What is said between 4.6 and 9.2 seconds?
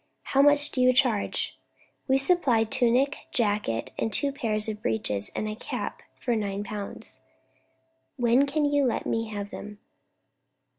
of breeches, and cap, for nine pounds." "When can you let